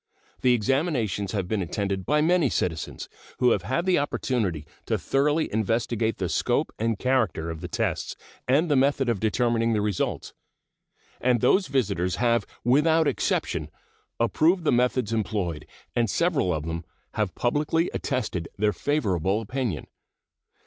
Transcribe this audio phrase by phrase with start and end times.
[0.41, 3.07] The examinations have been attended by many citizens,
[3.37, 8.15] who have had an opportunity to thoroughly investigate the scope and character of the tests
[8.47, 10.33] and the method of determining the results,
[11.19, 13.69] and those visitors have without exception
[14.19, 16.83] approved the methods employed, and several of them
[17.13, 19.85] have publicly attested their favorable opinion.